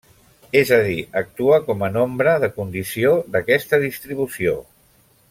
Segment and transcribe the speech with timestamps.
[0.59, 4.57] És a dir, actua com a nombre de condició d'aquesta distribució.